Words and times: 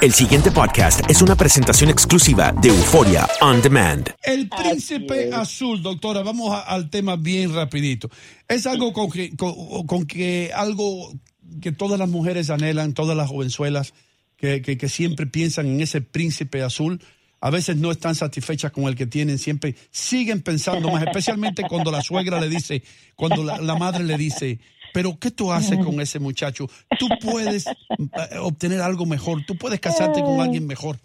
El 0.00 0.12
siguiente 0.14 0.50
podcast 0.50 1.00
es 1.10 1.20
una 1.20 1.36
presentación 1.36 1.90
exclusiva 1.90 2.52
de 2.52 2.68
Euforia 2.70 3.28
On 3.42 3.60
Demand. 3.60 4.08
El 4.22 4.48
príncipe 4.48 5.30
azul, 5.32 5.82
doctora, 5.82 6.22
vamos 6.22 6.54
a- 6.54 6.60
al 6.60 6.88
tema 6.88 7.16
bien 7.16 7.54
rapidito. 7.54 8.10
Es 8.48 8.66
algo 8.66 8.94
con 8.94 9.10
que, 9.10 9.36
con, 9.36 9.86
con 9.86 10.06
que 10.06 10.52
algo 10.54 11.12
que 11.60 11.72
todas 11.72 11.98
las 11.98 12.08
mujeres 12.08 12.48
anhelan, 12.48 12.94
todas 12.94 13.14
las 13.16 13.28
jovenzuelas 13.28 13.92
que, 14.38 14.62
que- 14.62 14.78
que 14.78 14.88
siempre 14.88 15.26
piensan 15.26 15.66
en 15.66 15.80
ese 15.82 16.00
príncipe 16.00 16.62
azul. 16.62 17.02
A 17.42 17.50
veces 17.50 17.76
no 17.76 17.90
están 17.90 18.14
satisfechas 18.14 18.70
con 18.70 18.84
el 18.84 18.94
que 18.96 19.06
tienen, 19.06 19.38
siempre 19.38 19.74
siguen 19.90 20.42
pensando 20.42 20.90
más, 20.90 21.02
especialmente 21.02 21.62
cuando 21.68 21.90
la 21.90 22.02
suegra 22.02 22.38
le 22.40 22.48
dice, 22.50 22.82
cuando 23.16 23.42
la, 23.44 23.58
la 23.58 23.76
madre 23.76 24.04
le 24.04 24.18
dice, 24.18 24.60
pero 24.92 25.18
¿qué 25.18 25.30
tú 25.30 25.52
haces 25.52 25.78
con 25.84 26.00
ese 26.00 26.18
muchacho? 26.18 26.68
Tú 26.98 27.08
puedes 27.20 27.66
eh, 27.66 28.38
obtener 28.40 28.80
algo 28.80 29.06
mejor, 29.06 29.44
tú 29.46 29.56
puedes 29.56 29.80
casarte 29.80 30.22
con 30.22 30.40
alguien 30.40 30.66
mejor. 30.66 30.98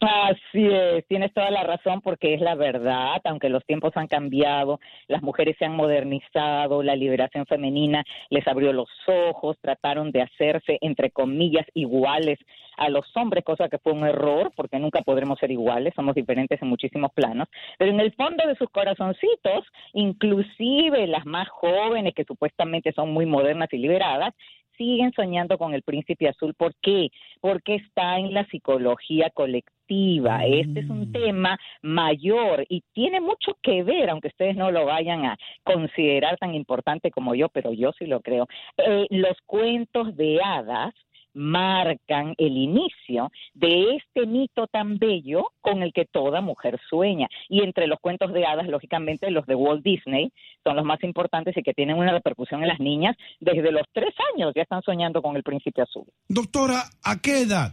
Así 0.00 0.64
es, 0.64 1.04
tienes 1.08 1.34
toda 1.34 1.50
la 1.50 1.64
razón 1.64 2.00
porque 2.02 2.34
es 2.34 2.40
la 2.40 2.54
verdad, 2.54 3.20
aunque 3.24 3.48
los 3.48 3.64
tiempos 3.66 3.96
han 3.96 4.06
cambiado, 4.06 4.78
las 5.08 5.22
mujeres 5.22 5.56
se 5.58 5.64
han 5.64 5.74
modernizado, 5.74 6.84
la 6.84 6.94
liberación 6.94 7.46
femenina 7.46 8.04
les 8.30 8.46
abrió 8.46 8.72
los 8.72 8.88
ojos, 9.08 9.56
trataron 9.60 10.12
de 10.12 10.22
hacerse, 10.22 10.78
entre 10.82 11.10
comillas, 11.10 11.66
iguales 11.74 12.38
a 12.76 12.88
los 12.90 13.04
hombres, 13.16 13.42
cosa 13.42 13.68
que 13.68 13.78
fue 13.78 13.92
un 13.92 14.06
error 14.06 14.52
porque 14.54 14.78
nunca 14.78 15.02
podremos 15.02 15.36
ser 15.40 15.50
iguales, 15.50 15.94
somos 15.96 16.14
diferentes 16.14 16.62
en 16.62 16.68
muchísimos 16.68 17.10
planos, 17.12 17.48
pero 17.76 17.90
en 17.90 17.98
el 17.98 18.12
fondo 18.12 18.46
de 18.46 18.54
sus 18.54 18.70
corazoncitos, 18.70 19.64
inclusive 19.94 21.08
las 21.08 21.26
más 21.26 21.48
jóvenes 21.48 22.14
que 22.14 22.22
supuestamente 22.22 22.92
son 22.92 23.12
muy 23.12 23.26
modernas 23.26 23.68
y 23.72 23.78
liberadas, 23.78 24.32
siguen 24.78 25.12
soñando 25.12 25.58
con 25.58 25.74
el 25.74 25.82
príncipe 25.82 26.28
azul. 26.28 26.54
¿Por 26.54 26.74
qué? 26.80 27.10
Porque 27.40 27.74
está 27.74 28.18
en 28.18 28.32
la 28.32 28.46
psicología 28.46 29.28
colectiva. 29.30 30.46
Este 30.46 30.80
es 30.80 30.90
un 30.90 31.12
tema 31.12 31.58
mayor 31.82 32.64
y 32.68 32.82
tiene 32.92 33.20
mucho 33.20 33.56
que 33.62 33.82
ver, 33.82 34.10
aunque 34.10 34.28
ustedes 34.28 34.56
no 34.56 34.70
lo 34.70 34.84
vayan 34.86 35.24
a 35.24 35.36
considerar 35.64 36.36
tan 36.38 36.54
importante 36.54 37.10
como 37.10 37.34
yo, 37.34 37.48
pero 37.48 37.72
yo 37.72 37.92
sí 37.98 38.06
lo 38.06 38.20
creo. 38.20 38.46
Eh, 38.76 39.06
los 39.10 39.36
cuentos 39.46 40.14
de 40.16 40.40
hadas 40.42 40.94
marcan 41.38 42.34
el 42.36 42.56
inicio 42.56 43.30
de 43.54 43.96
este 43.96 44.26
mito 44.26 44.66
tan 44.66 44.98
bello 44.98 45.52
con 45.60 45.82
el 45.82 45.92
que 45.92 46.04
toda 46.04 46.40
mujer 46.40 46.80
sueña. 46.90 47.28
Y 47.48 47.62
entre 47.62 47.86
los 47.86 48.00
cuentos 48.00 48.32
de 48.32 48.44
hadas, 48.44 48.66
lógicamente, 48.66 49.30
los 49.30 49.46
de 49.46 49.54
Walt 49.54 49.84
Disney 49.84 50.32
son 50.64 50.76
los 50.76 50.84
más 50.84 51.02
importantes 51.04 51.56
y 51.56 51.62
que 51.62 51.74
tienen 51.74 51.96
una 51.96 52.12
repercusión 52.12 52.62
en 52.62 52.68
las 52.68 52.80
niñas. 52.80 53.16
Desde 53.38 53.70
los 53.70 53.84
tres 53.92 54.12
años 54.34 54.52
ya 54.54 54.62
están 54.62 54.82
soñando 54.82 55.22
con 55.22 55.36
el 55.36 55.44
príncipe 55.44 55.82
azul. 55.82 56.06
Doctora, 56.28 56.82
¿a 57.04 57.20
qué 57.20 57.42
edad 57.42 57.72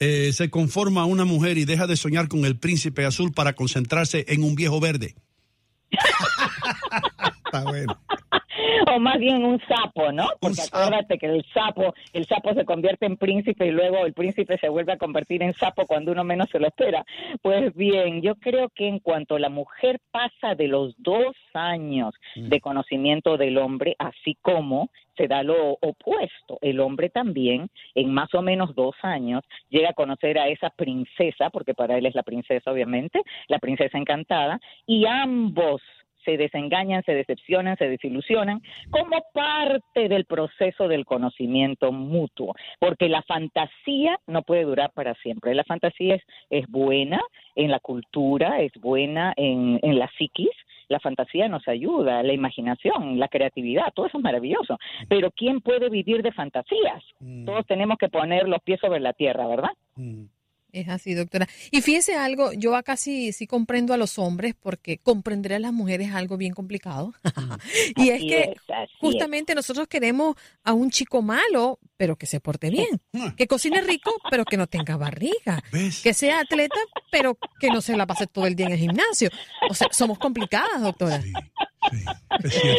eh, 0.00 0.32
se 0.32 0.50
conforma 0.50 1.04
una 1.04 1.24
mujer 1.24 1.56
y 1.56 1.64
deja 1.64 1.86
de 1.86 1.96
soñar 1.96 2.26
con 2.26 2.44
el 2.44 2.58
príncipe 2.58 3.04
azul 3.04 3.32
para 3.32 3.52
concentrarse 3.52 4.24
en 4.28 4.42
un 4.42 4.56
viejo 4.56 4.80
verde? 4.80 5.14
Está 7.46 7.62
bueno. 7.62 7.96
O 8.94 9.00
más 9.00 9.18
bien 9.18 9.44
un 9.44 9.60
sapo, 9.60 10.12
¿no? 10.12 10.26
Porque 10.40 10.62
acuérdate 10.62 11.18
que 11.18 11.26
el 11.26 11.44
sapo, 11.52 11.94
el 12.12 12.26
sapo 12.26 12.54
se 12.54 12.64
convierte 12.64 13.06
en 13.06 13.16
príncipe 13.16 13.66
y 13.66 13.70
luego 13.70 14.06
el 14.06 14.12
príncipe 14.12 14.58
se 14.58 14.68
vuelve 14.68 14.92
a 14.92 14.98
convertir 14.98 15.42
en 15.42 15.52
sapo 15.54 15.86
cuando 15.86 16.12
uno 16.12 16.24
menos 16.24 16.48
se 16.50 16.58
lo 16.58 16.66
espera. 16.66 17.04
Pues 17.42 17.74
bien, 17.74 18.22
yo 18.22 18.36
creo 18.36 18.68
que 18.70 18.88
en 18.88 18.98
cuanto 18.98 19.38
la 19.38 19.48
mujer 19.48 20.00
pasa 20.10 20.54
de 20.54 20.68
los 20.68 20.94
dos 20.98 21.34
años 21.54 22.14
de 22.34 22.60
conocimiento 22.60 23.36
del 23.36 23.58
hombre, 23.58 23.96
así 23.98 24.36
como 24.40 24.90
se 25.16 25.28
da 25.28 25.42
lo 25.42 25.78
opuesto, 25.80 26.58
el 26.60 26.80
hombre 26.80 27.08
también 27.08 27.68
en 27.94 28.12
más 28.12 28.34
o 28.34 28.42
menos 28.42 28.74
dos 28.74 28.96
años 29.02 29.42
llega 29.70 29.90
a 29.90 29.94
conocer 29.94 30.38
a 30.38 30.48
esa 30.48 30.70
princesa, 30.70 31.50
porque 31.50 31.74
para 31.74 31.96
él 31.96 32.06
es 32.06 32.14
la 32.14 32.24
princesa 32.24 32.70
obviamente, 32.70 33.22
la 33.48 33.58
princesa 33.58 33.96
encantada, 33.96 34.60
y 34.86 35.06
ambos 35.06 35.82
se 36.24 36.36
desengañan, 36.36 37.02
se 37.04 37.14
decepcionan, 37.14 37.76
se 37.76 37.88
desilusionan 37.88 38.60
como 38.90 39.22
parte 39.32 40.08
del 40.08 40.24
proceso 40.24 40.88
del 40.88 41.04
conocimiento 41.04 41.92
mutuo, 41.92 42.54
porque 42.78 43.08
la 43.08 43.22
fantasía 43.22 44.18
no 44.26 44.42
puede 44.42 44.64
durar 44.64 44.92
para 44.92 45.14
siempre. 45.16 45.54
La 45.54 45.64
fantasía 45.64 46.16
es, 46.16 46.22
es 46.50 46.66
buena 46.68 47.20
en 47.54 47.70
la 47.70 47.80
cultura, 47.80 48.60
es 48.60 48.72
buena 48.80 49.32
en, 49.36 49.78
en 49.82 49.98
la 49.98 50.10
psiquis, 50.18 50.50
la 50.88 51.00
fantasía 51.00 51.48
nos 51.48 51.66
ayuda, 51.68 52.22
la 52.22 52.32
imaginación, 52.32 53.18
la 53.18 53.28
creatividad, 53.28 53.92
todo 53.94 54.06
eso 54.06 54.18
es 54.18 54.24
maravilloso. 54.24 54.78
Pero 55.08 55.30
¿quién 55.30 55.60
puede 55.60 55.88
vivir 55.88 56.22
de 56.22 56.32
fantasías? 56.32 57.02
Todos 57.46 57.66
tenemos 57.66 57.98
que 57.98 58.08
poner 58.08 58.48
los 58.48 58.62
pies 58.62 58.80
sobre 58.80 59.00
la 59.00 59.12
tierra, 59.12 59.46
¿verdad? 59.46 59.70
Es 60.74 60.88
así, 60.88 61.14
doctora. 61.14 61.48
Y 61.70 61.82
fíjese 61.82 62.16
algo, 62.16 62.52
yo 62.52 62.74
acá 62.74 62.96
sí, 62.96 63.30
sí 63.32 63.46
comprendo 63.46 63.94
a 63.94 63.96
los 63.96 64.18
hombres 64.18 64.56
porque 64.60 64.98
comprender 64.98 65.52
a 65.52 65.60
las 65.60 65.72
mujeres 65.72 66.08
es 66.08 66.14
algo 66.16 66.36
bien 66.36 66.52
complicado. 66.52 67.14
y 67.96 68.08
es 68.08 68.20
que 68.20 68.40
es, 68.40 68.48
así 68.68 68.82
es. 68.82 68.90
justamente 68.98 69.54
nosotros 69.54 69.86
queremos 69.86 70.34
a 70.64 70.72
un 70.72 70.90
chico 70.90 71.22
malo, 71.22 71.78
pero 71.96 72.16
que 72.16 72.26
se 72.26 72.40
porte 72.40 72.70
bien. 72.70 73.00
Que 73.36 73.46
cocine 73.46 73.82
rico, 73.82 74.10
pero 74.28 74.44
que 74.44 74.56
no 74.56 74.66
tenga 74.66 74.96
barriga. 74.96 75.62
Que 76.02 76.12
sea 76.12 76.40
atleta, 76.40 76.80
pero 77.12 77.38
que 77.60 77.68
no 77.68 77.80
se 77.80 77.96
la 77.96 78.06
pase 78.06 78.26
todo 78.26 78.48
el 78.48 78.56
día 78.56 78.66
en 78.66 78.72
el 78.72 78.78
gimnasio. 78.78 79.30
O 79.70 79.74
sea, 79.74 79.86
somos 79.92 80.18
complicadas, 80.18 80.82
doctora. 80.82 81.22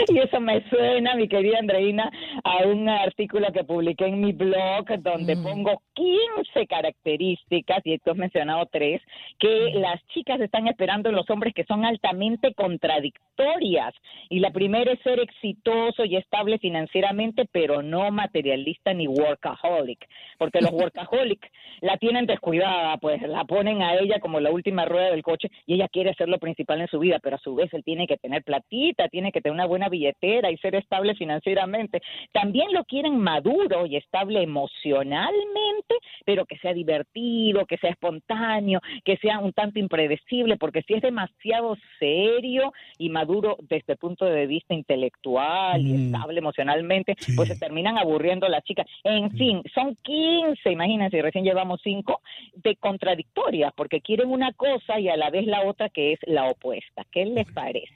Y 0.10 0.19
eso 0.19 0.40
me 0.40 0.68
suena, 0.69 1.16
mi 1.16 1.28
querida 1.28 1.60
Andreina, 1.60 2.12
a 2.44 2.66
un 2.66 2.90
artículo 2.90 3.52
que 3.52 3.63
publiqué 3.63 4.06
en 4.06 4.19
mi 4.22 4.34
blog 4.34 4.86
donde 5.00 5.36
pongo 5.38 5.81
15 5.94 6.68
características, 6.68 7.81
y 7.84 7.98
tú 8.00 8.12
has 8.12 8.18
mencionado 8.18 8.68
tres, 8.72 9.02
que 9.40 9.72
las 9.75 10.06
chicas 10.07 10.40
están 10.42 10.68
esperando 10.68 11.10
en 11.10 11.16
los 11.16 11.30
hombres 11.30 11.54
que 11.54 11.66
son 11.66 11.86
altamente 11.86 12.54
contradictorias. 12.54 13.94
Y 14.30 14.40
la 14.40 14.52
primera 14.52 14.92
es 14.92 15.00
ser 15.02 15.19
exitoso 15.19 16.06
y 16.06 16.18
estable 16.18 16.58
financieramente, 16.60 17.46
pero 17.51 17.81
no 17.81 18.12
materialista 18.12 18.94
ni 18.94 19.08
workaholic. 19.08 20.08
Porque 20.38 20.62
los 20.62 20.72
workaholic 20.74 21.51
la 21.81 21.98
tienen 21.98 22.25
descuidada, 22.25 22.98
pues 22.98 23.22
la 23.22 23.46
ponen 23.46 23.81
a 23.81 23.96
ella 23.96 24.19
como 24.19 24.40
la 24.40 24.51
última 24.51 24.86
rueda 24.86 25.12
del 25.12 25.24
coche 25.24 25.50
y 25.66 25.75
ella 25.75 25.88
quiere 25.88 26.13
ser 26.16 26.30
lo 26.30 26.40
principal 26.40 26.81
en 26.81 26.88
su 26.88 27.00
vida, 27.00 27.19
pero 27.22 27.36
a 27.36 27.40
su 27.40 27.56
vez 27.56 27.74
él 27.74 27.84
tiene 27.84 28.08
que 28.08 28.18
tener 28.18 28.44
tiene 29.10 29.32
que 29.32 29.42
tener 29.42 29.54
una 29.54 29.66
buena 29.66 29.90
billetera 29.90 30.52
y 30.52 30.58
ser 30.58 30.76
estable 30.76 31.16
financieramente. 31.16 32.02
También 32.32 32.74
lo 32.74 32.84
quieren 32.86 33.18
maduro 33.18 33.86
y 33.86 33.96
estable 33.98 34.42
emocionalmente, 34.42 35.96
pero 36.26 36.46
que 36.46 36.58
sea 36.58 36.74
divertido, 36.74 37.66
que 37.66 37.78
sea 37.78 37.92
espontáneo, 37.92 38.80
que 39.04 39.18
sea 39.18 39.40
un 39.40 39.54
tanto 39.54 39.80
impredecible, 39.80 40.58
porque 40.58 40.82
si 40.84 40.94
es 40.94 41.02
demasiado 41.02 41.76
serio 42.00 42.74
y 42.98 43.10
maduro 43.10 43.58
desde 43.62 43.94
el 43.94 43.98
punto 43.98 44.26
de 44.26 44.48
vista 44.48 44.74
intelectual 44.74 45.82
y 45.82 45.94
Mm. 45.94 46.06
estable 46.14 46.40
emocionalmente, 46.40 47.16
pues 47.36 47.48
se 47.50 47.56
terminan 47.56 47.98
aburriendo 47.98 48.48
las 48.48 48.64
chicas. 48.64 48.86
En 49.04 49.32
fin, 49.32 49.62
son 49.74 49.96
15, 50.04 50.72
imagínense, 50.72 51.22
recién 51.22 51.44
llevamos 51.44 51.80
5, 51.84 52.22
de 52.56 52.76
contradictorias, 52.76 53.74
porque 53.76 54.02
quieren 54.02 54.30
una 54.30 54.54
cosa 54.54 55.00
y 55.00 55.10
a 55.10 55.18
la 55.18 55.30
vez 55.30 55.46
la 55.46 55.64
otra 55.66 55.90
que 55.90 56.14
es 56.14 56.20
la 56.24 56.50
opuesta. 56.50 57.04
¿Qué 57.12 57.26
les 57.26 57.46
parece? 57.54 57.94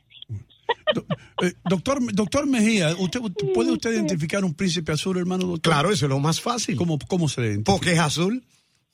Eh, 1.41 1.53
doctor, 1.69 1.99
doctor 2.13 2.47
Mejía, 2.47 2.95
¿usted, 2.97 3.21
¿puede 3.53 3.71
usted 3.71 3.93
identificar 3.93 4.43
un 4.43 4.53
príncipe 4.53 4.91
azul, 4.91 5.17
hermano 5.17 5.45
doctor? 5.45 5.73
Claro, 5.73 5.91
eso 5.91 6.05
es 6.05 6.09
lo 6.09 6.19
más 6.19 6.41
fácil. 6.41 6.75
¿Cómo, 6.75 6.97
cómo 7.07 7.27
se 7.29 7.41
identifica? 7.41 7.71
Porque 7.71 7.93
es 7.93 7.99
azul. 7.99 8.43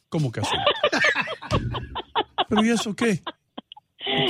¿Cómo 0.10 0.32
que 0.32 0.42
azul? 0.42 0.60
¿Pero 2.50 2.66
y 2.66 2.70
eso 2.70 2.96
qué? 2.96 3.22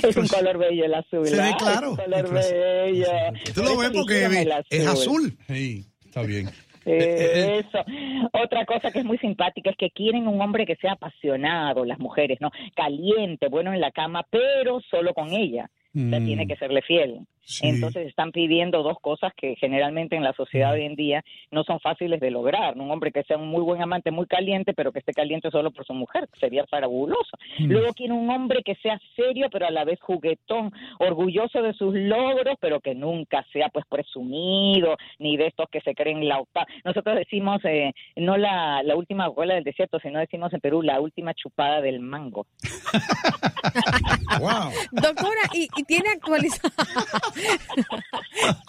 Es 0.02 0.16
un 0.16 0.28
color 0.28 0.58
bello 0.58 0.86
el 0.86 0.94
azul. 0.94 1.28
Se 1.28 1.36
ve 1.36 1.42
¿ah? 1.42 1.58
claro. 1.58 1.94
Es 1.94 2.00
un 2.00 2.06
color 2.06 2.34
bello. 2.34 3.08
Tú 3.54 3.64
lo 3.64 3.78
ves 3.78 3.92
porque 3.92 4.48
es 4.70 4.88
azul. 4.88 5.38
Sí, 5.48 5.86
está 6.06 6.22
bien. 6.22 6.50
Eh, 6.86 7.64
Eso. 7.66 7.84
Otra 8.32 8.66
cosa 8.66 8.92
que 8.92 9.00
es 9.00 9.06
muy 9.06 9.18
simpática 9.18 9.72
es 9.72 9.78
que 9.78 9.90
quieren 9.90 10.28
un 10.28 10.40
hombre 10.40 10.66
que 10.66 10.76
sea 10.76 10.94
apasionado, 10.94 11.84
las 11.84 12.00
mujeres, 12.00 12.38
¿no? 12.40 12.52
Caliente, 12.76 13.48
bueno 13.50 13.74
en 13.74 13.82
la 13.82 13.92
cama, 13.92 14.26
pero 14.30 14.80
solo 14.92 15.14
con 15.14 15.32
ella. 15.32 15.70
Sea, 15.96 16.20
Mm. 16.20 16.26
tiene 16.26 16.46
que 16.48 16.58
serle 16.58 16.82
fiel. 16.82 17.22
Sí. 17.48 17.68
Entonces 17.68 18.08
están 18.08 18.32
pidiendo 18.32 18.82
dos 18.82 18.98
cosas 19.00 19.32
que 19.38 19.56
generalmente 19.56 20.16
en 20.16 20.24
la 20.24 20.34
sociedad 20.34 20.74
hoy 20.74 20.82
en 20.84 20.96
día 20.96 21.24
no 21.52 21.64
son 21.64 21.80
fáciles 21.80 22.20
de 22.20 22.32
lograr. 22.32 22.76
Un 22.76 22.90
hombre 22.90 23.12
que 23.12 23.22
sea 23.24 23.38
un 23.38 23.48
muy 23.48 23.62
buen 23.62 23.84
amante, 23.84 24.10
muy 24.10 24.26
caliente, 24.26 24.74
pero 24.74 24.92
que 24.92 24.98
esté 25.00 25.14
caliente 25.14 25.52
solo 25.52 25.70
por 25.72 25.86
su 25.86 25.94
mujer, 25.94 26.28
sería 26.40 26.66
fabuloso. 26.66 27.38
Luego 27.60 27.94
quiere 27.94 28.14
un 28.14 28.30
hombre 28.32 28.64
que 28.66 28.74
sea 28.82 29.00
serio, 29.16 29.48
pero 29.52 29.68
a 29.68 29.72
la 29.72 29.86
vez 29.86 30.02
juguetón, 30.02 30.72
orgulloso 31.00 31.62
de 31.62 31.74
sus 31.74 31.94
logros, 31.94 32.56
pero 32.60 32.80
que 32.80 32.96
nunca 32.96 33.46
sea 33.54 33.70
pues 33.70 33.86
presumido, 33.88 34.98
ni 35.20 35.38
de 35.38 35.46
estos 35.48 35.70
que 35.70 35.82
se 35.82 35.94
creen 35.94 36.28
la 36.28 36.40
octava. 36.40 36.66
Nosotros 36.84 37.16
decimos, 37.16 37.64
eh, 37.64 37.94
no 38.16 38.38
la, 38.38 38.82
la 38.84 38.96
última 38.96 39.26
abuela 39.26 39.54
del 39.54 39.64
desierto, 39.64 40.00
sino 40.00 40.18
decimos 40.20 40.52
en 40.52 40.62
Perú, 40.62 40.82
la 40.82 41.00
última 41.00 41.36
chupada 41.36 41.80
del 41.82 42.00
mango. 42.00 42.48
Wow. 44.40 44.72
Doctora, 44.92 45.42
¿y, 45.54 45.68
y 45.76 45.84
tiene 45.84 46.10
actualizada 46.10 46.74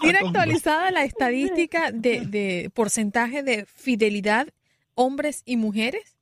tiene 0.00 0.18
actualizada 0.18 0.90
la 0.90 1.04
estadística 1.04 1.90
de, 1.92 2.20
de 2.20 2.70
porcentaje 2.74 3.42
de 3.42 3.66
fidelidad 3.66 4.48
hombres 4.94 5.42
y 5.46 5.56
mujeres? 5.56 6.16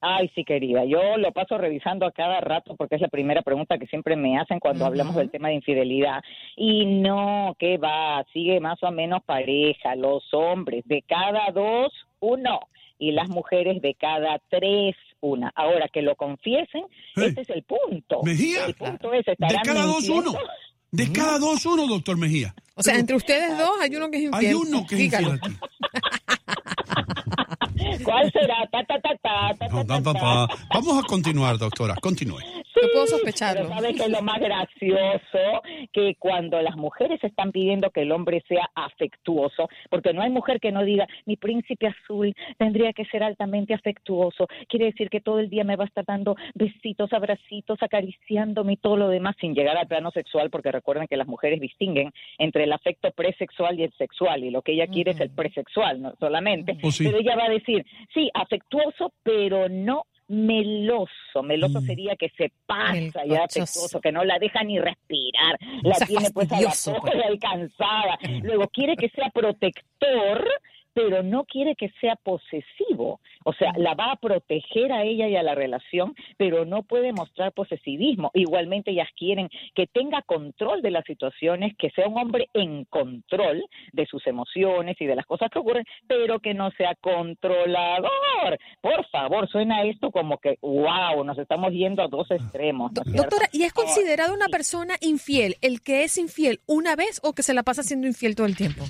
Ay, 0.00 0.30
sí, 0.34 0.44
querida. 0.44 0.84
Yo 0.84 1.16
lo 1.16 1.32
paso 1.32 1.58
revisando 1.58 2.06
a 2.06 2.12
cada 2.12 2.40
rato 2.40 2.76
porque 2.76 2.94
es 2.94 3.00
la 3.00 3.08
primera 3.08 3.42
pregunta 3.42 3.78
que 3.78 3.86
siempre 3.86 4.14
me 4.14 4.38
hacen 4.38 4.60
cuando 4.60 4.86
hablamos 4.86 5.16
del 5.16 5.30
tema 5.30 5.48
de 5.48 5.54
infidelidad. 5.54 6.22
Y 6.56 6.86
no, 6.86 7.56
que 7.58 7.78
va, 7.78 8.24
sigue 8.32 8.60
más 8.60 8.80
o 8.82 8.92
menos 8.92 9.24
pareja. 9.24 9.96
Los 9.96 10.22
hombres 10.32 10.84
de 10.86 11.02
cada 11.02 11.50
dos, 11.52 11.92
uno. 12.20 12.60
Y 12.98 13.12
las 13.12 13.28
mujeres 13.28 13.80
de 13.82 13.94
cada 13.94 14.40
tres, 14.50 14.94
una. 15.20 15.52
Ahora 15.54 15.88
que 15.92 16.02
lo 16.02 16.16
confiesen, 16.16 16.82
Hey. 17.14 17.26
este 17.28 17.40
es 17.42 17.50
el 17.50 17.62
punto. 17.62 18.22
Mejía, 18.24 18.66
El 18.66 18.74
punto 18.74 19.12
es, 19.12 19.24
de 19.24 19.32
¿estarán 19.32 19.62
cada 19.64 19.84
dos, 19.84 20.08
uno. 20.08 20.32
De 20.90 21.12
cada 21.12 21.38
dos, 21.38 21.64
uno, 21.66 21.86
doctor 21.86 22.16
Mejía. 22.16 22.54
O 22.74 22.82
sea, 22.82 22.96
entre 22.98 23.14
ustedes 23.16 23.56
dos 23.58 23.70
hay 23.80 23.94
uno 23.94 24.10
que 24.10 24.16
es 24.16 24.22
infiel. 24.24 24.46
Hay 24.46 24.54
uno 24.54 24.86
que 24.86 24.94
es 24.94 25.00
infiel 25.02 25.32
aquí. 25.32 25.56
¿Cuál 28.04 28.30
será? 28.32 28.56
Ta, 28.72 28.84
ta, 28.84 29.00
ta, 29.00 29.10
ta, 29.22 29.54
ta, 29.58 29.68
No, 29.68 29.84
ta, 29.86 30.00
da, 30.00 30.02
ta, 30.02 30.12
pa, 30.12 30.12
ta. 30.12 30.46
pa. 30.48 30.48
Vamos 30.74 31.04
a 31.04 31.06
continuar, 31.06 31.58
doctora. 31.58 31.94
Continúe. 32.00 32.38
No 32.82 32.88
puedo 32.92 33.04
Pero 33.04 33.18
sospecharlo. 33.18 33.68
¿sabes 33.68 33.96
qué 33.96 34.02
es 34.04 34.10
lo 34.10 34.22
más 34.22 34.38
gracioso? 34.40 35.62
Que 35.92 36.14
cuando 36.18 36.60
las 36.62 36.76
mujeres 36.76 37.22
están 37.22 37.52
pidiendo 37.52 37.90
que 37.90 38.02
el 38.02 38.12
hombre 38.12 38.42
sea 38.48 38.70
afectuoso, 38.74 39.68
porque 39.90 40.12
no 40.12 40.22
hay 40.22 40.30
mujer 40.30 40.60
que 40.60 40.72
no 40.72 40.84
diga, 40.84 41.06
mi 41.26 41.36
príncipe 41.36 41.88
azul 41.88 42.34
tendría 42.56 42.92
que 42.92 43.04
ser 43.06 43.22
altamente 43.22 43.74
afectuoso, 43.74 44.46
quiere 44.68 44.86
decir 44.86 45.10
que 45.10 45.20
todo 45.20 45.38
el 45.38 45.50
día 45.50 45.64
me 45.64 45.76
va 45.76 45.84
a 45.84 45.88
estar 45.88 46.04
dando 46.04 46.36
besitos, 46.54 47.12
abracitos, 47.12 47.82
acariciándome 47.82 48.74
y 48.74 48.76
todo 48.76 48.96
lo 48.96 49.08
demás 49.08 49.36
sin 49.40 49.54
llegar 49.54 49.76
al 49.76 49.88
plano 49.88 50.10
sexual, 50.10 50.50
porque 50.50 50.72
recuerden 50.72 51.06
que 51.08 51.16
las 51.16 51.26
mujeres 51.26 51.60
distinguen 51.60 52.12
entre 52.38 52.64
el 52.64 52.72
afecto 52.72 53.10
presexual 53.10 53.78
y 53.78 53.84
el 53.84 53.92
sexual, 53.94 54.44
y 54.44 54.50
lo 54.50 54.62
que 54.62 54.72
ella 54.72 54.86
quiere 54.86 55.12
es 55.12 55.20
el 55.20 55.30
presexual, 55.30 56.00
no 56.02 56.14
solamente. 56.18 56.78
Oh, 56.82 56.90
sí. 56.90 57.04
Pero 57.04 57.18
ella 57.18 57.36
va 57.36 57.46
a 57.46 57.50
decir, 57.50 57.84
sí, 58.14 58.30
afectuoso, 58.34 59.12
pero 59.22 59.68
no 59.68 60.04
meloso. 60.28 61.42
Meloso 61.42 61.80
Mm. 61.80 61.86
sería 61.86 62.16
que 62.16 62.28
se 62.36 62.52
pasa 62.66 63.24
ya 63.26 63.44
afectuoso, 63.44 64.00
que 64.00 64.12
no 64.12 64.24
la 64.24 64.38
deja 64.38 64.62
ni 64.62 64.78
respirar, 64.78 65.58
la 65.82 65.94
sea, 65.94 66.06
tiene 66.06 66.30
pues 66.30 66.50
a 66.52 66.60
la 66.60 66.70
pues. 66.70 67.02
alcanzada. 67.28 68.18
Luego 68.42 68.68
quiere 68.68 68.96
que 68.96 69.08
sea 69.10 69.30
protector, 69.30 70.46
pero 70.98 71.22
no 71.22 71.44
quiere 71.44 71.76
que 71.76 71.92
sea 72.00 72.16
posesivo. 72.16 73.20
O 73.44 73.52
sea, 73.52 73.72
la 73.76 73.94
va 73.94 74.10
a 74.10 74.16
proteger 74.16 74.90
a 74.90 75.04
ella 75.04 75.28
y 75.28 75.36
a 75.36 75.44
la 75.44 75.54
relación, 75.54 76.16
pero 76.36 76.64
no 76.64 76.82
puede 76.82 77.12
mostrar 77.12 77.52
posesivismo. 77.52 78.32
Igualmente 78.34 78.90
ellas 78.90 79.08
quieren 79.16 79.48
que 79.76 79.86
tenga 79.86 80.22
control 80.22 80.82
de 80.82 80.90
las 80.90 81.04
situaciones, 81.04 81.76
que 81.78 81.90
sea 81.90 82.08
un 82.08 82.18
hombre 82.18 82.48
en 82.52 82.84
control 82.86 83.64
de 83.92 84.06
sus 84.06 84.26
emociones 84.26 84.96
y 84.98 85.06
de 85.06 85.14
las 85.14 85.24
cosas 85.24 85.50
que 85.52 85.60
ocurren, 85.60 85.84
pero 86.08 86.40
que 86.40 86.52
no 86.52 86.72
sea 86.72 86.96
controlador. 87.00 88.58
Por 88.80 89.06
favor, 89.10 89.48
suena 89.48 89.84
esto 89.84 90.10
como 90.10 90.38
que, 90.38 90.58
wow, 90.62 91.22
nos 91.22 91.38
estamos 91.38 91.72
yendo 91.72 92.02
a 92.02 92.08
dos 92.08 92.28
extremos. 92.32 92.92
Doctora, 92.92 93.48
¿y 93.52 93.62
es 93.62 93.72
considerado 93.72 94.34
una 94.34 94.48
persona 94.48 94.96
infiel 95.00 95.58
el 95.60 95.80
que 95.80 96.02
es 96.02 96.18
infiel 96.18 96.58
una 96.66 96.96
vez 96.96 97.20
o 97.22 97.34
que 97.34 97.44
se 97.44 97.54
la 97.54 97.62
pasa 97.62 97.84
siendo 97.84 98.08
infiel 98.08 98.34
todo 98.34 98.48
el 98.48 98.56
tiempo? 98.56 98.82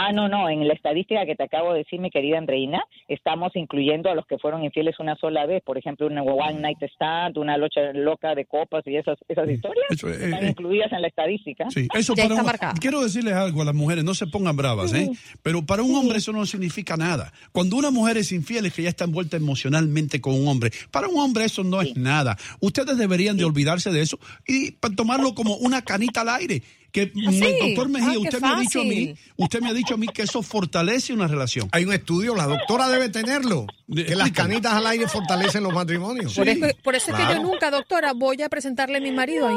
Ah, 0.00 0.12
no, 0.12 0.28
no, 0.28 0.48
en 0.48 0.68
la 0.68 0.74
estadística 0.74 1.26
que 1.26 1.34
te 1.34 1.42
acabo 1.42 1.72
de 1.72 1.78
decir, 1.80 1.98
mi 1.98 2.08
querida 2.08 2.38
Andreina, 2.38 2.80
estamos 3.08 3.50
incluyendo 3.56 4.08
a 4.08 4.14
los 4.14 4.26
que 4.26 4.38
fueron 4.38 4.62
infieles 4.62 4.94
una 5.00 5.16
sola 5.16 5.44
vez, 5.44 5.60
por 5.64 5.76
ejemplo, 5.76 6.06
una 6.06 6.22
one 6.22 6.60
night 6.60 6.78
stand, 6.94 7.36
una 7.36 7.56
locha 7.56 7.92
loca 7.92 8.36
de 8.36 8.44
copas 8.44 8.84
y 8.86 8.94
esas 8.94 9.18
esas 9.26 9.50
historias 9.50 9.86
Eso, 9.90 10.08
eh, 10.08 10.26
están 10.26 10.44
eh. 10.44 10.50
incluidas 10.50 10.92
en 10.92 11.02
la 11.02 11.08
estadística. 11.08 11.68
Sí, 11.70 11.88
eso 11.96 12.14
Ya 12.14 12.22
para 12.22 12.34
está 12.34 12.42
un- 12.42 12.46
marcado. 12.46 12.74
Quiero 12.80 13.00
decirles 13.02 13.34
algo 13.34 13.62
a 13.62 13.64
las 13.64 13.74
mujeres, 13.74 14.04
no 14.04 14.14
se 14.14 14.28
pongan 14.28 14.56
bravas, 14.56 14.92
¿eh? 14.94 15.10
Pero 15.42 15.66
para 15.66 15.82
un 15.82 15.92
hombre 15.96 16.18
eso 16.18 16.32
no 16.32 16.46
significa 16.46 16.96
nada. 16.96 17.32
Cuando 17.50 17.74
una 17.74 17.90
mujer 17.90 18.18
es 18.18 18.30
infiel 18.30 18.66
es 18.66 18.74
que 18.74 18.82
ya 18.82 18.90
está 18.90 19.02
envuelta 19.04 19.36
emocionalmente 19.36 20.20
con 20.20 20.34
un 20.34 20.46
hombre. 20.46 20.70
Para 20.92 21.08
un 21.08 21.18
hombre 21.18 21.44
eso 21.46 21.64
no 21.64 21.82
es 21.82 21.96
nada. 21.96 22.36
Ustedes 22.60 22.96
deberían 22.98 23.36
de 23.36 23.44
olvidarse 23.44 23.90
de 23.90 24.02
eso 24.02 24.20
y 24.46 24.70
tomarlo 24.96 25.34
como 25.34 25.56
una 25.56 25.82
canita 25.82 26.20
al 26.20 26.28
aire. 26.28 26.62
Que 26.92 27.12
Ah, 27.26 27.30
sí. 27.30 27.54
doctor 27.60 27.88
Mejía, 27.90 28.08
Ah, 28.08 28.12
qué 28.12 28.18
usted 28.18 28.40
me 28.40 28.48
ha 28.48 28.56
dicho 28.60 28.80
a 28.80 28.84
mí, 28.84 29.14
usted 29.36 29.60
me 29.60 29.68
ha 29.68 29.74
dicho 29.74 29.94
a 29.94 29.96
mí 29.98 30.06
que 30.08 30.22
eso 30.22 30.42
fortalece 30.42 31.12
una 31.12 31.26
relación. 31.26 31.68
Hay 31.72 31.84
un 31.84 31.92
estudio, 31.92 32.34
la 32.34 32.46
doctora 32.46 32.88
debe 32.88 33.08
tenerlo, 33.10 33.66
que 33.94 34.14
las 34.16 34.30
canitas 34.32 34.72
al 34.72 34.86
aire 34.86 35.06
fortalecen 35.06 35.62
los 35.62 35.72
matrimonios. 35.74 36.34
Por, 36.34 36.48
eso, 36.48 36.66
por 36.82 36.94
eso 36.94 37.10
es 37.10 37.16
que 37.16 37.34
yo 37.34 37.42
nunca, 37.42 37.70
doctora, 37.70 38.12
voy 38.14 38.40
a 38.42 38.48
presentarle 38.48 38.98
a 38.98 39.00
mi 39.00 39.12
marido 39.12 39.48
ahí. 39.48 39.56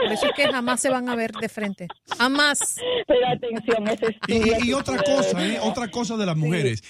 Por 0.00 0.12
eso 0.12 0.26
es 0.26 0.32
que 0.36 0.46
jamás 0.46 0.80
se 0.80 0.90
van 0.90 1.08
a 1.08 1.16
ver 1.16 1.32
de 1.32 1.48
frente. 1.48 1.88
Jamás. 2.16 2.76
Pero 3.08 3.26
atención, 3.26 3.88
ese 3.88 4.16
Y, 4.28 4.34
estudio 4.36 4.56
y 4.60 4.66
que 4.68 4.74
otra 4.74 5.02
cosa, 5.02 5.44
¿eh? 5.46 5.58
otra 5.60 5.90
cosa 5.90 6.16
de 6.16 6.24
las 6.24 6.36
mujeres. 6.36 6.84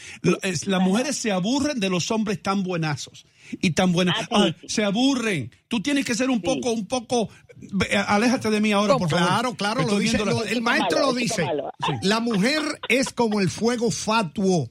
Las 0.66 0.82
mujeres 0.82 1.16
se 1.16 1.32
aburren 1.32 1.80
de 1.80 1.88
los 1.88 2.10
hombres 2.10 2.42
tan 2.42 2.62
buenazos 2.62 3.24
y 3.60 3.70
tan 3.70 3.92
buenas. 3.92 4.16
Ah, 4.30 4.46
Ah. 4.48 4.54
Se 4.66 4.84
aburren. 4.84 5.50
Tú 5.68 5.80
tienes 5.80 6.04
que 6.04 6.14
ser 6.14 6.30
un 6.30 6.40
poco, 6.42 6.72
un 6.72 6.86
poco. 6.86 7.28
Aléjate 8.06 8.50
de 8.50 8.60
mí 8.60 8.72
ahora, 8.72 8.96
por 8.96 9.08
favor. 9.10 9.26
Claro, 9.26 9.54
claro, 9.54 9.82
lo 9.86 9.98
dice, 9.98 10.18
lo- 10.24 10.44
el 10.44 10.62
maestro 10.62 10.98
malo, 11.00 11.12
lo 11.12 11.18
dice. 11.18 11.46
La 12.02 12.20
mujer 12.20 12.62
es 12.88 13.12
como 13.12 13.40
el 13.40 13.50
fuego 13.50 13.90
fatuo. 13.90 14.70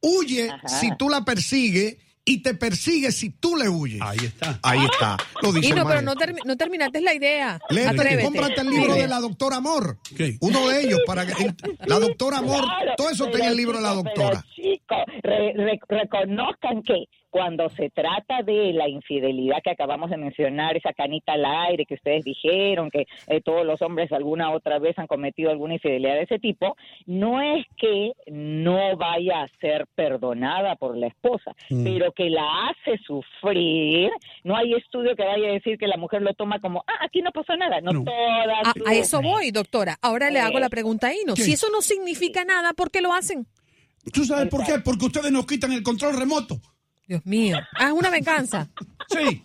Huye 0.00 0.48
Ajá. 0.50 0.68
si 0.68 0.90
tú 0.96 1.08
la 1.08 1.24
persigues 1.24 1.96
y 2.24 2.42
te 2.42 2.54
persigue 2.54 3.10
si 3.10 3.30
tú 3.30 3.56
le 3.56 3.68
huyes. 3.68 4.00
Ahí 4.02 4.18
está. 4.22 4.60
Ahí 4.62 4.84
está. 4.84 5.16
Lo 5.42 5.52
dice 5.52 5.68
Y 5.68 5.72
no, 5.72 5.84
pero 5.86 6.02
no, 6.02 6.12
no 6.44 6.56
terminaste 6.56 7.00
la 7.00 7.14
idea. 7.14 7.58
Léete, 7.70 8.22
cómprate 8.22 8.60
el 8.60 8.70
libro 8.70 8.94
de 8.94 9.08
la 9.08 9.18
doctora 9.18 9.56
Amor. 9.56 9.98
¿Qué? 10.16 10.36
Uno 10.40 10.68
de 10.68 10.82
ellos 10.82 11.00
para 11.06 11.26
que 11.26 11.32
la 11.86 11.98
doctora 11.98 12.38
Amor, 12.38 12.60
Claro, 12.62 12.92
todo 12.96 13.10
eso 13.10 13.24
está 13.24 13.38
en 13.38 13.42
pero 13.42 13.50
el 13.50 13.56
libro 13.56 13.76
de 13.78 13.82
la 13.82 13.94
doctora. 13.94 14.44
Chicos, 14.54 14.98
re- 15.22 15.54
re- 15.54 15.80
reconozcan 15.88 16.82
que 16.82 17.04
cuando 17.30 17.68
se 17.70 17.90
trata 17.90 18.42
de 18.42 18.72
la 18.72 18.88
infidelidad 18.88 19.58
que 19.62 19.70
acabamos 19.70 20.10
de 20.10 20.16
mencionar, 20.16 20.76
esa 20.76 20.92
canita 20.92 21.32
al 21.34 21.44
aire 21.44 21.84
que 21.86 21.94
ustedes 21.94 22.24
dijeron, 22.24 22.90
que 22.90 23.06
eh, 23.26 23.40
todos 23.42 23.64
los 23.66 23.80
hombres 23.82 24.10
alguna 24.12 24.50
otra 24.52 24.78
vez 24.78 24.98
han 24.98 25.06
cometido 25.06 25.50
alguna 25.50 25.74
infidelidad 25.74 26.14
de 26.14 26.22
ese 26.22 26.38
tipo, 26.38 26.76
no 27.06 27.40
es 27.40 27.66
que 27.76 28.12
no 28.26 28.96
vaya 28.96 29.42
a 29.42 29.48
ser 29.60 29.86
perdonada 29.94 30.76
por 30.76 30.96
la 30.96 31.08
esposa, 31.08 31.54
Mm. 31.70 31.84
pero 31.84 32.12
que 32.12 32.30
la 32.30 32.68
hace 32.68 32.98
sufrir. 33.06 34.10
No 34.44 34.56
hay 34.56 34.74
estudio 34.74 35.14
que 35.16 35.24
vaya 35.24 35.48
a 35.48 35.52
decir 35.52 35.78
que 35.78 35.86
la 35.86 35.96
mujer 35.96 36.22
lo 36.22 36.34
toma 36.34 36.60
como, 36.60 36.82
ah, 36.86 37.04
aquí 37.04 37.20
no 37.22 37.30
pasó 37.32 37.56
nada. 37.56 37.80
No, 37.80 37.92
No. 37.92 38.04
todas. 38.04 38.66
A, 38.86 38.90
a 38.90 38.94
eso 38.94 39.20
voy, 39.20 39.50
doctora. 39.50 39.96
Ahora 40.02 40.30
le 40.30 40.40
hago 40.40 40.58
la 40.58 40.68
pregunta 40.68 41.08
a 41.08 41.12
Ino. 41.14 41.34
¿Qué? 41.34 41.42
Si 41.42 41.52
eso 41.52 41.68
no 41.70 41.82
significa 41.82 42.44
nada, 42.44 42.72
¿por 42.72 42.90
qué 42.90 43.00
lo 43.00 43.12
hacen? 43.12 43.46
¿Tú 44.12 44.24
sabes 44.24 44.48
por 44.48 44.64
qué? 44.64 44.78
Porque 44.84 45.06
ustedes 45.06 45.30
nos 45.30 45.46
quitan 45.46 45.72
el 45.72 45.82
control 45.82 46.18
remoto. 46.18 46.56
Dios 47.08 47.24
mío. 47.26 47.56
Ah, 47.78 47.86
es 47.86 47.92
una 47.92 48.10
venganza. 48.10 48.68
Sí. 49.08 49.42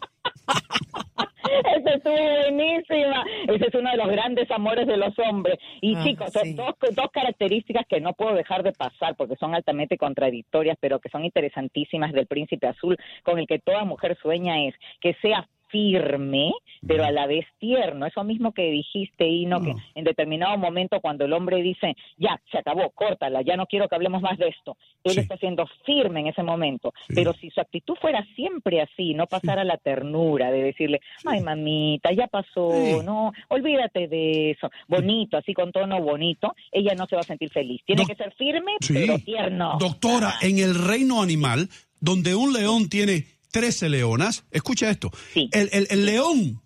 Esa 1.76 1.94
estuvo 1.96 2.14
buenísima. 2.14 3.24
Ese 3.48 3.68
es 3.68 3.76
uno 3.76 3.90
de 3.92 3.98
los 3.98 4.08
grandes 4.08 4.50
amores 4.52 4.86
de 4.88 4.98
los 4.98 5.18
hombres. 5.20 5.58
Y 5.82 5.96
Ah, 5.96 6.04
chicos, 6.04 6.32
sí. 6.34 6.40
son 6.40 6.56
dos, 6.56 6.76
dos 6.94 7.08
características 7.12 7.86
que 7.88 8.02
no 8.02 8.14
puedo 8.14 8.36
dejar 8.36 8.64
de 8.64 8.74
pasar 8.74 9.16
porque 9.16 9.36
son 9.38 9.56
altamente 9.56 9.98
contradictorias, 9.98 10.78
pero 10.80 11.00
que 11.00 11.10
son 11.10 11.24
interesantísimas 11.24 12.12
del 12.12 12.28
príncipe 12.28 12.68
azul, 12.68 12.98
con 13.24 13.40
el 13.40 13.48
que 13.48 13.60
toda 13.60 13.86
mujer 13.86 14.18
sueña 14.22 14.66
es 14.66 14.76
que 15.00 15.16
sea 15.22 15.48
firme, 15.74 16.54
pero 16.88 17.04
a 17.04 17.12
la 17.12 17.26
vez 17.26 17.46
tierno. 17.58 18.06
Eso 18.06 18.24
mismo 18.24 18.54
que 18.54 18.70
dijiste, 18.70 19.28
Ino, 19.28 19.60
que 19.62 19.74
en 19.96 20.04
determinado 20.04 20.56
momento 20.58 21.02
cuando 21.02 21.26
el 21.26 21.34
hombre 21.34 21.62
dice, 21.64 21.96
ya, 22.18 22.40
se 22.52 22.60
acabó, 22.60 22.92
córtala, 22.92 23.42
ya 23.42 23.58
no 23.58 23.66
quiero 23.66 23.88
que 23.90 23.96
hablemos 23.96 24.22
más 24.22 24.38
de 24.38 24.50
esto, 24.50 24.78
él 25.04 25.14
Sí. 25.14 25.20
está 25.22 25.36
siendo 25.38 25.66
firme 25.86 26.20
en 26.20 26.28
ese 26.28 26.44
momento. 26.44 26.94
Sí. 27.08 27.16
Pero 27.16 27.34
si 27.34 27.50
su 27.50 27.60
actitud 27.60 27.96
fuera 28.00 28.24
siempre 28.36 28.82
así, 28.82 29.16
no 29.16 29.26
pasara 29.26 29.64
la 29.64 29.78
ternura 29.78 30.52
de 30.52 30.62
decirle, 30.62 31.02
ay 31.26 31.42
mamita, 31.42 32.12
ya 32.14 32.28
pasó, 32.28 32.70
no, 33.04 33.32
olvídate 33.50 34.08
de 34.08 34.52
eso, 34.52 34.70
bonito, 34.88 35.38
así 35.38 35.54
con 35.56 35.72
tono 35.72 36.00
bonito, 36.02 36.54
ella 36.72 36.94
no 36.96 37.08
se 37.08 37.16
va 37.16 37.22
a 37.22 37.26
sentir 37.26 37.50
feliz. 37.50 37.82
Tiene 37.86 38.06
que 38.06 38.16
ser 38.16 38.32
firme, 38.36 38.74
pero 38.88 39.18
tierno. 39.18 39.78
Doctora, 39.80 40.36
en 40.42 40.60
el 40.60 40.76
reino 40.76 41.22
animal, 41.24 41.68
donde 42.00 42.36
un 42.36 42.54
león 42.54 42.90
tiene 42.90 43.26
13 43.54 43.88
leonas, 43.88 44.46
escucha 44.52 44.90
esto, 44.90 45.12
Sí. 45.34 45.48
el, 45.54 45.70
el- 45.72 45.88
el 45.92 46.06
león 46.06 46.62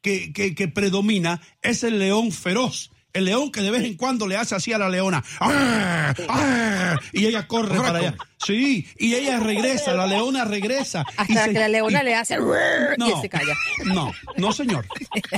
que, 0.00 0.32
que- 0.32 0.54
que 0.54 0.66
predomina 0.66 1.40
es 1.60 1.84
el 1.84 1.98
león 1.98 2.32
feroz. 2.32 2.90
El 3.12 3.26
león 3.26 3.52
que 3.52 3.60
de 3.60 3.70
vez 3.70 3.84
en 3.84 3.96
cuando 3.96 4.26
le 4.26 4.36
hace 4.36 4.54
así 4.54 4.72
a 4.72 4.78
la 4.78 4.88
leona. 4.88 5.22
¡Ah! 5.40 6.14
¡Ah! 6.28 6.96
Y 7.12 7.26
ella 7.26 7.46
corre 7.46 7.76
para 7.78 7.98
allá. 7.98 8.14
Sí, 8.38 8.86
y 8.98 9.14
ella 9.14 9.38
regresa, 9.38 9.94
la 9.94 10.06
leona 10.06 10.44
regresa. 10.44 11.04
y 11.10 11.20
Hasta 11.32 11.44
se- 11.44 11.52
que 11.52 11.58
la 11.60 11.68
leona 11.68 12.02
y- 12.02 12.04
le 12.06 12.14
hace 12.14 12.36
No, 12.98 13.08
y 13.08 13.20
se 13.20 13.28
calla. 13.28 13.54
no, 13.84 14.10
no, 14.36 14.52
señor. 14.52 14.84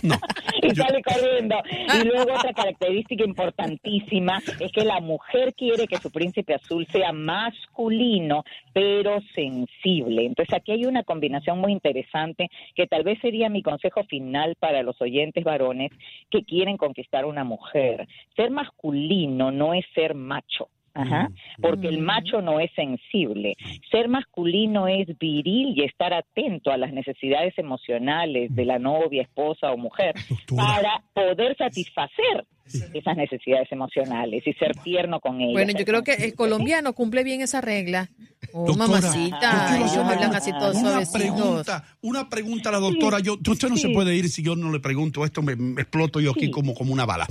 No. 0.03 0.19
y 0.63 0.73
Yo- 0.73 0.85
sale 0.85 1.03
corriendo. 1.03 1.57
Y 2.01 2.05
luego 2.07 2.33
otra 2.35 2.53
característica 2.55 3.25
importantísima 3.25 4.41
es 4.61 4.73
que 4.73 4.85
la 4.85 5.01
mujer 5.01 5.53
quiere 5.55 5.87
que 5.87 5.99
su 5.99 6.11
príncipe 6.11 6.55
azul 6.55 6.87
sea 6.91 7.13
masculino, 7.13 8.45
pero 8.73 9.21
sensible. 9.35 10.25
Entonces 10.27 10.55
aquí 10.55 10.73
hay 10.73 10.87
una 10.87 11.03
combinación 11.03 11.59
muy 11.59 11.73
interesante 11.73 12.49
que 12.75 12.87
tal 12.87 13.03
vez 13.05 13.19
sería 13.21 13.49
mi 13.51 13.63
consejo 13.63 14.05
final 14.05 14.57
para 14.59 14.83
los 14.83 15.01
oyentes 15.03 15.45
varones 15.45 15.91
que 16.31 16.43
quieren 16.45 16.77
conquistar 16.79 17.25
una 17.27 17.45
mujer. 17.45 17.64
Ser 17.73 18.51
masculino 18.51 19.51
no 19.51 19.75
es 19.75 19.85
ser 19.95 20.15
macho. 20.15 20.69
Ajá, 20.97 21.29
porque 21.61 21.89
el 21.89 21.99
macho 21.99 22.41
no 22.41 22.61
es 22.61 22.71
sensible. 22.77 23.57
Ser 23.91 24.07
masculino 24.07 24.87
es 24.87 25.09
viril 25.19 25.75
y 25.77 25.83
estar 25.83 26.15
atento 26.15 26.71
a 26.71 26.77
las 26.77 26.93
necesidades 26.93 27.53
emocionales 27.59 28.55
de 28.55 28.65
la 28.65 28.79
novia, 28.79 29.23
esposa 29.23 29.73
o 29.73 29.77
mujer 29.77 30.15
Doctora. 30.29 30.63
para 30.65 31.03
poder 31.13 31.57
satisfacer 31.57 32.47
esas 32.95 33.17
necesidades 33.17 33.71
emocionales 33.73 34.47
y 34.47 34.53
ser 34.55 34.73
tierno 34.77 35.21
con 35.21 35.41
ellas. 35.41 35.53
Bueno, 35.53 35.73
yo 35.79 35.85
creo 35.85 36.03
que 36.03 36.15
el 36.15 36.35
colombiano 36.35 36.93
cumple 36.95 37.25
bien 37.25 37.41
esa 37.41 37.61
regla. 37.61 38.09
Oh, 38.57 38.67
Doctora, 38.67 39.01
yo 39.01 39.07
mamacita, 39.09 39.67
quiero 39.69 39.85
ellos 39.85 39.97
hacerle 39.97 40.13
hablan 40.15 40.35
así 40.37 40.53
todos 40.53 40.77
una 40.77 40.91
suavecitos. 40.91 41.21
pregunta, 41.21 41.85
una 42.03 42.31
pregunta 42.31 42.69
a 42.69 42.73
la 42.73 42.79
doctora. 42.79 43.19
Yo, 43.19 43.37
usted 43.45 43.69
no 43.69 43.77
se 43.77 43.89
puede 43.89 44.15
ir 44.15 44.31
si 44.31 44.45
yo 44.45 44.55
no 44.55 44.71
le 44.71 44.79
pregunto 44.79 45.25
esto, 45.25 45.43
me, 45.43 45.57
me 45.57 45.83
exploto 45.83 46.21
yo 46.21 46.31
aquí 46.31 46.53
como, 46.53 46.73
como 46.73 46.93
una 46.93 47.05
bala. 47.05 47.27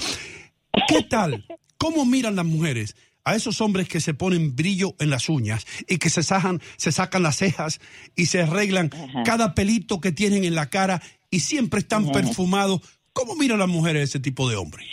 ¿Qué 0.88 1.04
tal? 1.04 1.46
¿Cómo 1.78 2.06
miran 2.06 2.36
las 2.36 2.46
mujeres 2.46 2.98
a 3.24 3.36
esos 3.36 3.62
hombres 3.62 3.88
que 3.88 4.02
se 4.02 4.14
ponen 4.14 4.54
brillo 4.54 4.96
en 5.00 5.10
las 5.10 5.30
uñas 5.30 5.66
y 5.88 5.98
que 5.98 6.10
se 6.10 6.24
sacan, 6.24 6.62
se 6.76 6.92
sacan 6.92 7.24
las 7.24 7.38
cejas 7.38 7.80
y 8.18 8.26
se 8.26 8.42
arreglan 8.42 8.92
cada 9.24 9.56
pelito 9.56 10.02
que 10.02 10.12
tienen 10.12 10.44
en 10.44 10.56
la 10.56 10.70
cara 10.70 11.02
y 11.30 11.40
siempre 11.40 11.80
están 11.80 12.12
perfumados? 12.12 12.82
¿Cómo 13.14 13.38
miran 13.38 13.60
las 13.60 13.70
mujeres 13.70 14.10
ese 14.10 14.20
tipo 14.20 14.50
de 14.50 14.58
hombres? 14.58 14.88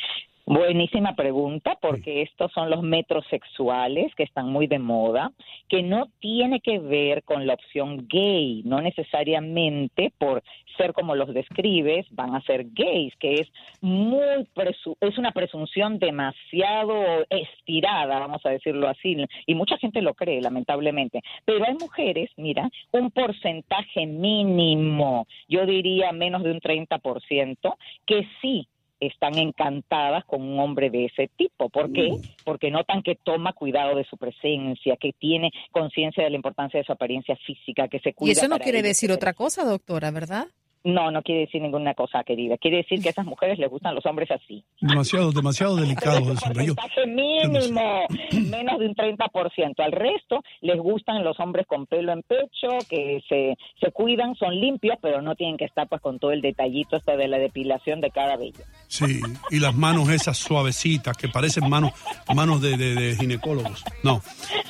Buenísima 0.53 1.15
pregunta, 1.15 1.79
porque 1.81 2.23
estos 2.23 2.51
son 2.51 2.71
los 2.71 2.83
metrosexuales 2.83 4.13
que 4.17 4.25
están 4.25 4.51
muy 4.51 4.67
de 4.67 4.81
moda, 4.81 5.31
que 5.69 5.81
no 5.81 6.09
tiene 6.19 6.59
que 6.59 6.81
ver 6.81 7.23
con 7.23 7.47
la 7.47 7.55
opción 7.55 8.09
gay, 8.09 8.63
no 8.65 8.81
necesariamente 8.81 10.13
por 10.19 10.43
ser 10.77 10.93
como 10.93 11.15
los 11.15 11.33
describes 11.33 12.05
van 12.11 12.35
a 12.35 12.41
ser 12.41 12.67
gays, 12.73 13.15
que 13.21 13.35
es 13.35 13.49
muy 13.81 14.45
presu- 14.53 14.97
es 15.01 15.17
una 15.19 15.31
presunción 15.31 16.01
demasiado 16.01 16.97
estirada, 17.31 18.19
vamos 18.19 18.45
a 18.45 18.51
decirlo 18.51 18.89
así, 18.89 19.17
y 19.47 19.55
mucha 19.55 19.79
gente 19.79 20.03
lo 20.03 20.15
cree, 20.15 20.41
lamentablemente. 20.41 21.23
Pero 21.45 21.65
hay 21.65 21.75
mujeres, 21.75 22.29
mira, 22.37 22.69
un 22.91 23.13
porcentaje 23.13 24.05
mínimo, 24.05 25.29
yo 25.49 25.65
diría 25.65 26.11
menos 26.11 26.43
de 26.43 26.51
un 26.51 26.61
30%, 26.61 27.77
que 28.05 28.27
sí 28.43 28.67
están 29.01 29.37
encantadas 29.39 30.25
con 30.27 30.43
un 30.43 30.59
hombre 30.61 30.91
de 30.91 31.07
ese 31.07 31.29
tipo. 31.37 31.69
¿Por 31.71 31.93
qué? 31.93 32.11
Porque 32.45 32.71
notan 32.71 33.03
que 33.03 33.17
toma 33.17 33.55
cuidado 33.55 33.97
de 33.97 34.05
su 34.05 34.17
presencia, 34.17 34.97
que 34.97 35.13
tiene 35.13 35.51
conciencia 35.73 36.23
de 36.23 36.31
la 36.31 36.37
importancia 36.37 36.79
de 36.79 36.85
su 36.85 36.93
apariencia 36.93 37.37
física, 37.37 37.89
que 37.89 37.99
se 38.01 38.13
cuida. 38.13 38.29
Y 38.29 38.33
eso 38.33 38.47
no 38.47 38.57
para 38.57 38.65
quiere 38.65 38.83
decir 38.83 39.11
otra 39.11 39.33
cosa, 39.33 39.65
doctora, 39.65 40.11
¿verdad? 40.11 40.47
No, 40.83 41.11
no 41.11 41.23
quiere 41.23 41.43
decir 41.43 41.61
ninguna 41.61 41.93
cosa, 41.93 42.25
querida. 42.25 42.57
Quiere 42.57 42.79
decir 42.79 43.03
que 43.03 43.09
a 43.09 43.13
esas 43.13 43.27
mujeres 43.27 43.59
les 43.59 43.69
gustan 43.69 43.95
los 43.95 44.07
hombres 44.07 44.31
así. 44.31 44.65
Demasiado, 44.81 45.31
demasiado 45.31 45.77
delicado 45.81 46.19
es 46.21 46.27
un 46.27 46.37
porcentaje 46.37 47.07
mínimo, 47.07 48.07
menos 48.49 48.79
de 48.79 48.87
un 48.87 48.95
30%. 48.95 49.75
Al 49.79 49.93
resto 49.93 50.43
les 50.63 50.79
gustan 50.79 51.23
los 51.23 51.39
hombres 51.39 51.67
con 51.67 51.87
pelo 51.87 52.13
en 52.13 52.23
pecho, 52.23 52.69
que 52.89 53.23
se, 53.29 53.57
se 53.79 53.93
cuidan, 53.93 54.35
son 54.37 54.55
limpios, 54.59 54.97
pero 55.03 55.21
no 55.21 55.35
tienen 55.35 55.57
que 55.59 55.67
estar 55.67 55.87
pues 55.89 56.01
con 56.01 56.19
todo 56.19 56.33
el 56.33 56.41
detallito 56.41 56.97
hasta 56.97 57.15
de 57.17 57.29
la 57.29 57.39
depilación 57.39 58.01
de 58.01 58.11
cada 58.11 58.37
vello. 58.37 58.65
Sí, 58.89 59.21
y 59.51 59.59
las 59.61 59.75
manos 59.75 60.09
esas 60.09 60.39
suavecitas 60.39 61.17
que 61.17 61.29
parecen 61.29 61.69
manos, 61.69 61.93
manos 62.35 62.61
de, 62.63 62.77
de- 62.77 62.95
de 62.95 63.17
ginecólogos. 63.17 63.85
No. 64.03 64.23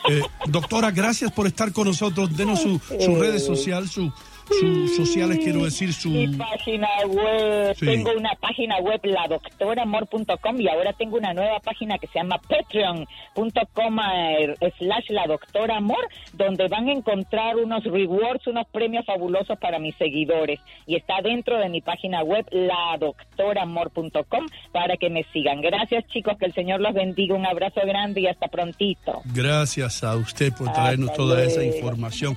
Eh, 0.09 0.23
doctora, 0.47 0.91
gracias 0.91 1.31
por 1.33 1.47
estar 1.47 1.73
con 1.73 1.87
nosotros. 1.87 2.37
Denos 2.37 2.61
su, 2.61 2.79
su 2.79 3.15
redes 3.21 3.45
sociales, 3.47 3.91
su, 3.91 4.13
sus 4.59 4.97
sociales, 4.97 5.39
quiero 5.43 5.65
decir, 5.65 5.93
su... 5.93 6.11
Mi 6.11 6.29
página 6.29 6.89
web, 7.07 7.75
Sí. 7.77 7.87
tengo 7.87 8.11
una 8.17 8.33
página 8.41 8.79
web, 8.79 9.01
ladoctoramor.com 9.05 10.61
y 10.61 10.69
ahora 10.69 10.93
tengo 10.93 11.17
una 11.17 11.33
nueva 11.33 11.61
página 11.61 11.99
que 11.99 12.07
se 12.09 12.19
llama 12.19 12.39
patreon.com 12.39 13.99
eh, 14.01 14.55
slash 14.79 15.11
la 15.11 15.27
doctora 15.27 15.77
amor, 15.77 16.09
donde 16.33 16.69
van 16.69 16.89
a 16.89 16.93
encontrar 16.93 17.57
unos 17.57 17.85
rewards, 17.85 18.47
unos 18.47 18.67
premios 18.69 19.07
fabulosos 19.07 19.59
para 19.59 19.79
mis 19.79 19.95
seguidores. 19.97 20.61
Y 20.87 20.97
está 20.97 21.21
dentro 21.23 21.59
de 21.59 21.69
mi 21.69 21.81
página 21.81 22.23
web, 22.23 22.45
ladoctoramor.com, 22.51 24.47
para 24.73 24.97
que 24.97 25.11
me 25.11 25.25
sigan. 25.33 25.61
Gracias 25.61 26.05
chicos, 26.09 26.37
que 26.39 26.47
el 26.47 26.55
Señor 26.55 26.81
los 26.81 26.95
bendiga, 26.95 27.35
un 27.35 27.47
abrazo 27.47 27.81
grande 27.85 28.21
y 28.23 28.27
hasta 28.27 28.49
prontito. 28.49 29.23
Gracias 29.35 30.03
a 30.05 30.17
usted 30.17 30.53
por 30.53 30.73
traernos 30.73 31.11
Hasta 31.11 31.17
toda 31.23 31.43
esa 31.45 31.63
información. 31.65 32.37